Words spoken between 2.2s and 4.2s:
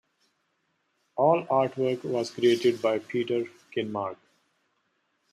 created by Peter Kinmark.